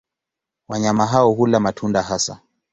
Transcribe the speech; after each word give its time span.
Wanyama 0.67 1.05
hao 1.05 1.33
hula 1.33 1.59
matunda 1.59 2.01
hasa. 2.03 2.41